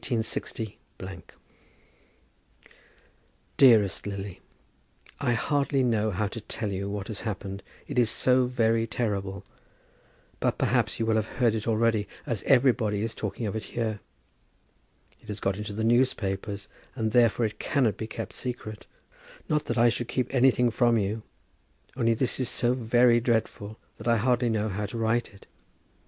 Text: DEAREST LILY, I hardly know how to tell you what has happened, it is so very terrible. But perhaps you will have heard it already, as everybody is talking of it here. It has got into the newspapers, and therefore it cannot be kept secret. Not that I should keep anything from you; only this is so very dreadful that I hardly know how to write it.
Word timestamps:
DEAREST 3.57 4.07
LILY, 4.07 4.41
I 5.19 5.33
hardly 5.33 5.83
know 5.83 6.09
how 6.09 6.25
to 6.27 6.41
tell 6.41 6.71
you 6.71 6.89
what 6.89 7.05
has 7.05 7.19
happened, 7.19 7.61
it 7.87 7.99
is 7.99 8.09
so 8.09 8.47
very 8.47 8.87
terrible. 8.87 9.45
But 10.39 10.57
perhaps 10.57 10.99
you 10.99 11.05
will 11.05 11.17
have 11.17 11.27
heard 11.37 11.53
it 11.53 11.67
already, 11.67 12.07
as 12.25 12.41
everybody 12.47 13.03
is 13.03 13.13
talking 13.13 13.45
of 13.45 13.55
it 13.55 13.65
here. 13.65 13.99
It 15.21 15.27
has 15.27 15.39
got 15.39 15.57
into 15.57 15.73
the 15.73 15.83
newspapers, 15.83 16.67
and 16.95 17.11
therefore 17.11 17.45
it 17.45 17.59
cannot 17.59 17.97
be 17.97 18.07
kept 18.07 18.33
secret. 18.33 18.87
Not 19.47 19.65
that 19.65 19.77
I 19.77 19.89
should 19.89 20.07
keep 20.07 20.33
anything 20.33 20.71
from 20.71 20.97
you; 20.97 21.21
only 21.95 22.15
this 22.15 22.39
is 22.39 22.49
so 22.49 22.73
very 22.73 23.19
dreadful 23.19 23.77
that 23.99 24.07
I 24.07 24.17
hardly 24.17 24.49
know 24.49 24.67
how 24.67 24.87
to 24.87 24.97
write 24.97 25.31
it. 25.31 25.45